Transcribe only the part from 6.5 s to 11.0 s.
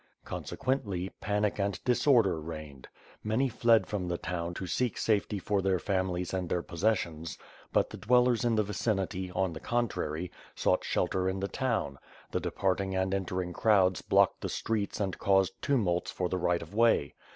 possessions; but the dwellers in the vicinity, on the contrary, sought